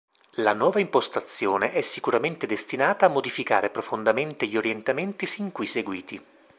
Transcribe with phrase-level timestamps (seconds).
[0.37, 6.25] La nuova impostazione è sicuramente destinata a modificare profondamente gli orientamenti sin qui seguiti.